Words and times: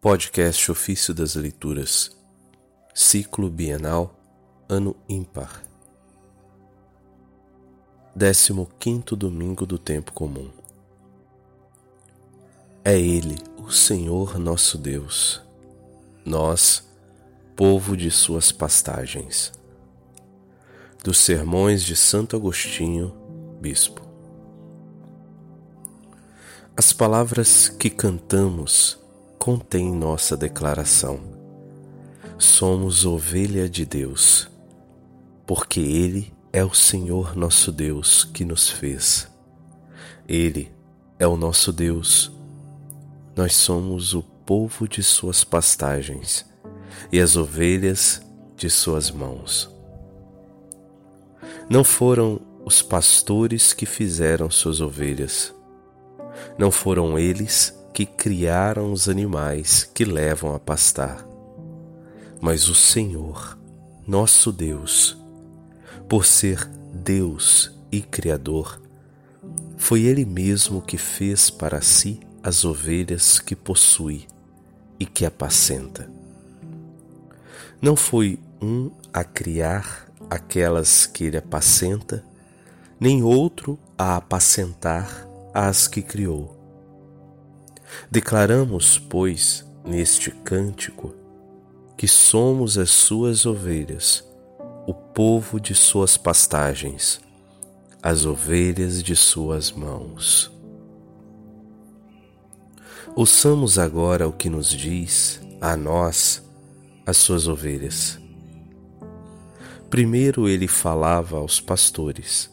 Podcast 0.00 0.70
Ofício 0.70 1.12
das 1.12 1.34
Leituras, 1.34 2.16
Ciclo 2.94 3.50
Bienal, 3.50 4.14
Ano 4.68 4.94
Ímpar. 5.08 5.64
15 8.16 9.16
Domingo 9.16 9.66
do 9.66 9.76
Tempo 9.76 10.12
Comum. 10.12 10.50
É 12.84 12.96
Ele, 12.96 13.38
o 13.56 13.72
Senhor 13.72 14.38
nosso 14.38 14.78
Deus, 14.78 15.42
nós, 16.24 16.88
povo 17.56 17.96
de 17.96 18.08
Suas 18.12 18.52
pastagens. 18.52 19.52
Dos 21.02 21.18
Sermões 21.18 21.82
de 21.82 21.96
Santo 21.96 22.36
Agostinho, 22.36 23.12
Bispo. 23.60 24.00
As 26.76 26.92
palavras 26.92 27.68
que 27.68 27.90
cantamos 27.90 29.07
contêm 29.48 29.90
nossa 29.90 30.36
declaração. 30.36 31.20
Somos 32.36 33.06
ovelha 33.06 33.66
de 33.66 33.86
Deus, 33.86 34.46
porque 35.46 35.80
Ele 35.80 36.30
é 36.52 36.62
o 36.62 36.74
Senhor 36.74 37.34
nosso 37.34 37.72
Deus 37.72 38.24
que 38.24 38.44
nos 38.44 38.68
fez. 38.68 39.26
Ele 40.28 40.70
é 41.18 41.26
o 41.26 41.34
nosso 41.34 41.72
Deus. 41.72 42.30
Nós 43.34 43.56
somos 43.56 44.12
o 44.12 44.22
povo 44.22 44.86
de 44.86 45.02
Suas 45.02 45.44
pastagens 45.44 46.44
e 47.10 47.18
as 47.18 47.34
ovelhas 47.34 48.20
de 48.54 48.68
Suas 48.68 49.10
mãos. 49.10 49.74
Não 51.70 51.82
foram 51.82 52.38
os 52.66 52.82
pastores 52.82 53.72
que 53.72 53.86
fizeram 53.86 54.50
suas 54.50 54.82
ovelhas 54.82 55.54
não 56.56 56.70
foram 56.70 57.18
eles 57.18 57.77
que 57.98 58.06
criaram 58.06 58.92
os 58.92 59.08
animais 59.08 59.82
que 59.82 60.04
levam 60.04 60.54
a 60.54 60.60
pastar, 60.60 61.26
mas 62.40 62.68
o 62.68 62.74
Senhor, 62.76 63.58
nosso 64.06 64.52
Deus, 64.52 65.18
por 66.08 66.24
ser 66.24 66.64
Deus 66.94 67.76
e 67.90 68.00
Criador, 68.00 68.80
foi 69.76 70.02
Ele 70.02 70.24
mesmo 70.24 70.80
que 70.80 70.96
fez 70.96 71.50
para 71.50 71.80
si 71.80 72.20
as 72.40 72.64
ovelhas 72.64 73.40
que 73.40 73.56
possui 73.56 74.28
e 75.00 75.04
que 75.04 75.26
apacenta. 75.26 76.08
Não 77.82 77.96
foi 77.96 78.38
um 78.62 78.92
a 79.12 79.24
criar 79.24 80.08
aquelas 80.30 81.04
que 81.04 81.24
ele 81.24 81.36
apacenta, 81.36 82.24
nem 83.00 83.24
outro 83.24 83.76
a 83.98 84.14
apacentar 84.14 85.26
as 85.52 85.88
que 85.88 86.00
criou. 86.00 86.57
Declaramos, 88.10 88.98
pois, 88.98 89.64
neste 89.84 90.30
cântico, 90.30 91.14
que 91.96 92.06
somos 92.06 92.78
as 92.78 92.90
suas 92.90 93.44
ovelhas, 93.44 94.24
o 94.86 94.94
povo 94.94 95.60
de 95.60 95.74
suas 95.74 96.16
pastagens, 96.16 97.20
as 98.02 98.24
ovelhas 98.24 99.02
de 99.02 99.16
suas 99.16 99.72
mãos. 99.72 100.50
Ouçamos 103.16 103.78
agora 103.78 104.28
o 104.28 104.32
que 104.32 104.48
nos 104.48 104.68
diz 104.70 105.40
a 105.60 105.76
nós, 105.76 106.42
as 107.04 107.16
suas 107.16 107.48
ovelhas. 107.48 108.18
Primeiro 109.90 110.48
ele 110.48 110.68
falava 110.68 111.38
aos 111.38 111.60
pastores, 111.60 112.50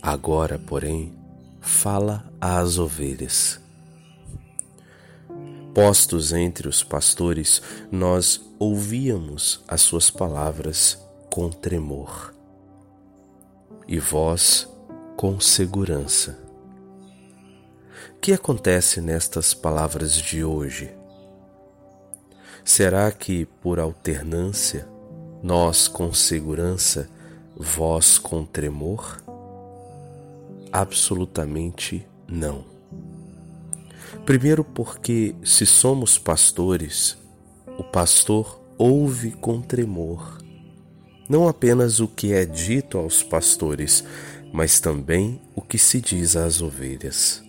agora, 0.00 0.58
porém, 0.58 1.12
fala 1.60 2.32
às 2.40 2.78
ovelhas. 2.78 3.63
Postos 5.74 6.32
entre 6.32 6.68
os 6.68 6.84
pastores, 6.84 7.60
nós 7.90 8.40
ouvíamos 8.60 9.60
as 9.66 9.80
suas 9.80 10.08
palavras 10.08 10.96
com 11.28 11.50
tremor, 11.50 12.32
e 13.88 13.98
vós 13.98 14.68
com 15.16 15.40
segurança. 15.40 16.38
O 18.16 18.20
que 18.20 18.32
acontece 18.32 19.00
nestas 19.00 19.52
palavras 19.52 20.12
de 20.12 20.44
hoje? 20.44 20.94
Será 22.64 23.10
que, 23.10 23.44
por 23.44 23.80
alternância, 23.80 24.88
nós 25.42 25.88
com 25.88 26.14
segurança, 26.14 27.10
vós 27.56 28.16
com 28.16 28.46
tremor? 28.46 29.20
Absolutamente 30.72 32.06
não. 32.28 32.73
Primeiro, 34.24 34.64
porque 34.64 35.34
se 35.44 35.66
somos 35.66 36.18
pastores, 36.18 37.16
o 37.78 37.84
pastor 37.84 38.60
ouve 38.78 39.32
com 39.32 39.60
tremor 39.60 40.44
não 41.28 41.48
apenas 41.48 42.00
o 42.00 42.08
que 42.08 42.32
é 42.32 42.44
dito 42.44 42.98
aos 42.98 43.22
pastores, 43.22 44.04
mas 44.52 44.78
também 44.78 45.40
o 45.54 45.62
que 45.62 45.78
se 45.78 46.00
diz 46.00 46.36
às 46.36 46.60
ovelhas. 46.60 47.42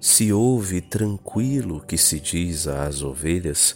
Se 0.00 0.32
ouve 0.32 0.80
tranquilo 0.80 1.78
o 1.78 1.80
que 1.80 1.98
se 1.98 2.20
diz 2.20 2.68
às 2.68 3.02
ovelhas, 3.02 3.74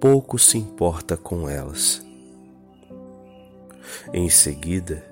pouco 0.00 0.38
se 0.38 0.56
importa 0.56 1.16
com 1.16 1.48
elas. 1.48 2.02
Em 4.14 4.30
seguida, 4.30 5.04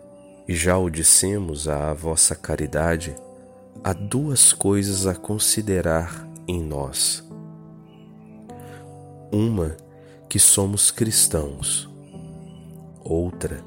e 0.48 0.54
já 0.54 0.78
o 0.78 0.88
dissemos 0.88 1.68
à 1.68 1.92
vossa 1.92 2.34
caridade, 2.34 3.14
há 3.82 3.92
duas 3.92 4.52
coisas 4.52 5.06
a 5.06 5.14
considerar 5.14 6.28
em 6.46 6.62
nós. 6.62 7.24
Uma, 9.32 9.76
que 10.28 10.38
somos 10.38 10.90
cristãos, 10.90 11.88
outra, 13.02 13.62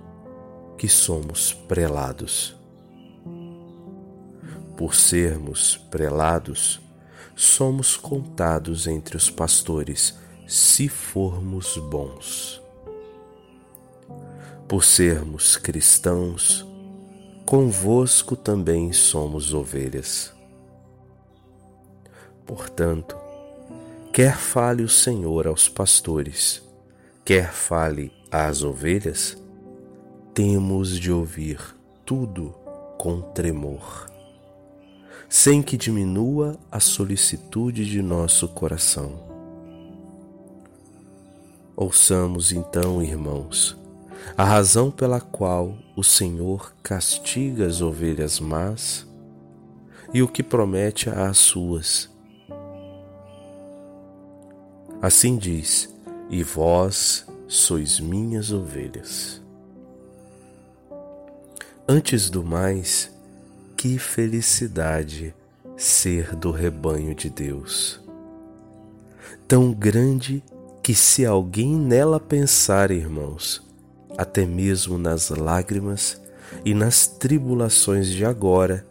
que 0.77 0.87
somos 0.87 1.53
prelados. 1.53 2.55
Por 4.77 4.95
sermos 4.95 5.77
prelados, 5.77 6.81
somos 7.35 7.95
contados 7.95 8.87
entre 8.87 9.15
os 9.15 9.29
pastores 9.29 10.19
se 10.47 10.89
formos 10.89 11.77
bons. 11.77 12.61
Por 14.67 14.83
sermos 14.83 15.55
cristãos, 15.55 16.65
convosco 17.51 18.33
também 18.33 18.93
somos 18.93 19.53
ovelhas. 19.53 20.33
Portanto, 22.45 23.17
quer 24.13 24.37
fale 24.37 24.83
o 24.83 24.87
Senhor 24.87 25.45
aos 25.47 25.67
pastores, 25.67 26.63
quer 27.25 27.51
fale 27.51 28.09
às 28.31 28.63
ovelhas, 28.63 29.37
temos 30.33 30.97
de 30.97 31.11
ouvir 31.11 31.59
tudo 32.05 32.55
com 32.97 33.19
tremor, 33.19 34.09
sem 35.27 35.61
que 35.61 35.75
diminua 35.75 36.57
a 36.71 36.79
solicitude 36.79 37.85
de 37.85 38.01
nosso 38.01 38.47
coração. 38.47 39.11
Ouçamos 41.75 42.53
então, 42.53 43.03
irmãos, 43.03 43.75
a 44.37 44.43
razão 44.43 44.89
pela 44.89 45.19
qual 45.19 45.77
o 45.95 46.03
Senhor 46.03 46.73
castiga 46.81 47.65
as 47.65 47.81
ovelhas 47.81 48.39
más 48.39 49.07
e 50.13 50.21
o 50.21 50.27
que 50.27 50.43
promete 50.43 51.09
às 51.09 51.37
suas. 51.37 52.09
Assim 55.01 55.37
diz: 55.37 55.93
E 56.29 56.43
vós 56.43 57.25
sois 57.47 57.99
minhas 57.99 58.51
ovelhas. 58.51 59.41
Antes 61.87 62.29
do 62.29 62.43
mais, 62.43 63.11
que 63.75 63.97
felicidade 63.97 65.33
ser 65.75 66.35
do 66.35 66.51
rebanho 66.51 67.15
de 67.15 67.29
Deus. 67.29 67.99
Tão 69.47 69.73
grande 69.73 70.43
que, 70.83 70.93
se 70.93 71.25
alguém 71.25 71.75
nela 71.75 72.19
pensar, 72.19 72.91
irmãos, 72.91 73.61
até 74.17 74.45
mesmo 74.45 74.97
nas 74.97 75.29
lágrimas 75.29 76.21
e 76.65 76.73
nas 76.73 77.07
tribulações 77.07 78.07
de 78.07 78.25
agora, 78.25 78.85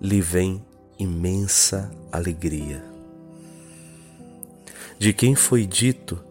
lhe 0.00 0.20
vem 0.20 0.64
imensa 0.98 1.90
alegria. 2.10 2.84
De 4.98 5.12
quem 5.12 5.34
foi 5.34 5.66
dito 5.66 6.22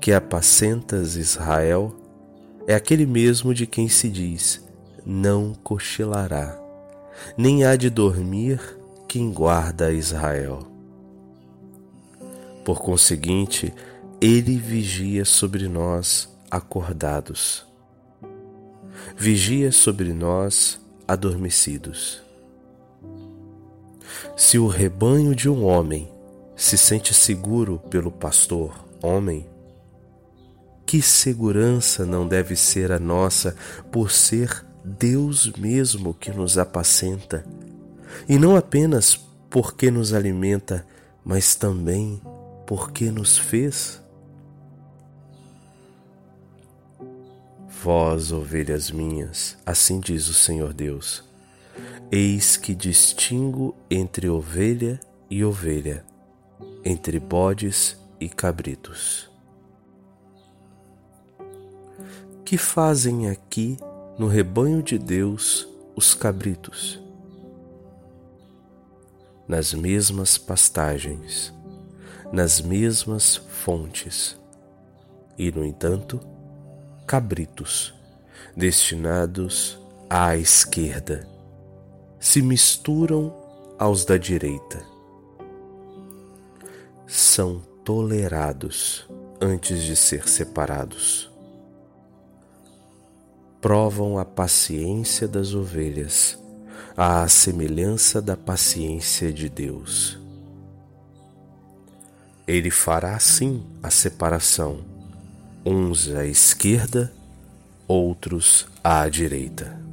que 0.00 0.12
apacentas 0.12 1.16
Israel 1.16 1.94
é 2.66 2.74
aquele 2.74 3.06
mesmo 3.06 3.54
de 3.54 3.66
quem 3.66 3.88
se 3.88 4.08
diz: 4.08 4.64
não 5.04 5.54
cochilará, 5.62 6.58
nem 7.36 7.64
há 7.64 7.76
de 7.76 7.88
dormir 7.88 8.60
quem 9.08 9.32
guarda 9.32 9.92
Israel. 9.92 10.66
Por 12.64 12.80
conseguinte, 12.80 13.72
ele 14.20 14.56
vigia 14.56 15.24
sobre 15.24 15.68
nós 15.68 16.28
acordados. 16.50 17.66
Vigia 19.16 19.70
sobre 19.72 20.12
nós 20.12 20.80
adormecidos. 21.06 22.22
Se 24.36 24.58
o 24.58 24.66
rebanho 24.66 25.34
de 25.34 25.48
um 25.48 25.64
homem 25.64 26.08
se 26.54 26.78
sente 26.78 27.12
seguro 27.12 27.78
pelo 27.90 28.10
pastor 28.10 28.72
homem? 29.02 29.46
Que 30.84 31.02
segurança 31.02 32.06
não 32.06 32.26
deve 32.26 32.56
ser 32.56 32.92
a 32.92 32.98
nossa 32.98 33.56
por 33.90 34.10
ser 34.10 34.64
Deus 34.84 35.52
mesmo 35.52 36.14
que 36.14 36.30
nos 36.30 36.56
apacenta, 36.56 37.44
e 38.28 38.38
não 38.38 38.56
apenas 38.56 39.16
porque 39.50 39.90
nos 39.90 40.12
alimenta, 40.12 40.86
mas 41.24 41.56
também 41.56 42.20
porque 42.66 43.10
nos 43.10 43.36
fez? 43.36 44.00
Vós, 47.86 48.32
ovelhas 48.32 48.90
minhas, 48.90 49.56
assim 49.64 50.00
diz 50.00 50.26
o 50.26 50.34
Senhor 50.34 50.72
Deus, 50.72 51.22
eis 52.10 52.56
que 52.56 52.74
distingo 52.74 53.76
entre 53.88 54.28
ovelha 54.28 54.98
e 55.30 55.44
ovelha, 55.44 56.04
entre 56.84 57.20
bodes 57.20 57.96
e 58.18 58.28
cabritos. 58.28 59.30
Que 62.44 62.58
fazem 62.58 63.28
aqui 63.30 63.76
no 64.18 64.26
rebanho 64.26 64.82
de 64.82 64.98
Deus 64.98 65.68
os 65.94 66.12
cabritos? 66.12 67.00
Nas 69.46 69.72
mesmas 69.72 70.36
pastagens, 70.36 71.54
nas 72.32 72.60
mesmas 72.60 73.36
fontes, 73.36 74.36
e, 75.38 75.52
no 75.52 75.64
entanto, 75.64 76.18
cabritos, 77.06 77.94
destinados 78.56 79.78
à 80.10 80.36
esquerda, 80.36 81.28
se 82.18 82.42
misturam 82.42 83.34
aos 83.78 84.04
da 84.04 84.16
direita. 84.16 84.84
São 87.06 87.60
tolerados 87.84 89.06
antes 89.40 89.82
de 89.82 89.94
ser 89.94 90.28
separados 90.28 91.30
provam 93.66 94.16
a 94.16 94.24
paciência 94.24 95.26
das 95.26 95.52
ovelhas, 95.52 96.38
à 96.96 97.26
semelhança 97.26 98.22
da 98.22 98.36
paciência 98.36 99.32
de 99.32 99.48
Deus. 99.48 100.16
Ele 102.46 102.70
fará 102.70 103.16
assim 103.16 103.66
a 103.82 103.90
separação, 103.90 104.84
uns 105.66 106.14
à 106.14 106.24
esquerda, 106.24 107.12
outros 107.88 108.68
à 108.84 109.08
direita. 109.08 109.85